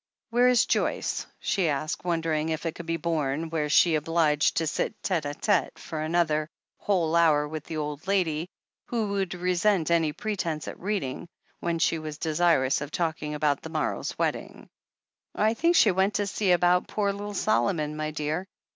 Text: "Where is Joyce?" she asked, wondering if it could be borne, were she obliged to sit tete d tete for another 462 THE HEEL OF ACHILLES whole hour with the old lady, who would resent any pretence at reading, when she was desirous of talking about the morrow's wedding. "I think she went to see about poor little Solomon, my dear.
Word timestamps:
"Where 0.31 0.47
is 0.47 0.65
Joyce?" 0.65 1.27
she 1.39 1.69
asked, 1.69 2.03
wondering 2.03 2.49
if 2.49 2.65
it 2.65 2.73
could 2.73 2.87
be 2.87 2.97
borne, 2.97 3.51
were 3.51 3.69
she 3.69 3.93
obliged 3.93 4.57
to 4.57 4.65
sit 4.65 4.95
tete 5.03 5.21
d 5.21 5.31
tete 5.35 5.77
for 5.77 6.01
another 6.01 6.49
462 6.87 6.91
THE 6.91 6.91
HEEL 6.91 7.03
OF 7.03 7.13
ACHILLES 7.13 7.17
whole 7.19 7.29
hour 7.29 7.47
with 7.47 7.63
the 7.65 7.77
old 7.77 8.07
lady, 8.07 8.49
who 8.87 9.09
would 9.13 9.33
resent 9.35 9.91
any 9.91 10.11
pretence 10.11 10.67
at 10.67 10.79
reading, 10.79 11.27
when 11.59 11.77
she 11.77 11.99
was 11.99 12.17
desirous 12.17 12.81
of 12.81 12.89
talking 12.89 13.35
about 13.35 13.61
the 13.61 13.69
morrow's 13.69 14.17
wedding. 14.17 14.69
"I 15.35 15.53
think 15.53 15.75
she 15.75 15.91
went 15.91 16.15
to 16.15 16.25
see 16.25 16.51
about 16.51 16.87
poor 16.87 17.11
little 17.13 17.35
Solomon, 17.35 17.95
my 17.95 18.09
dear. 18.09 18.47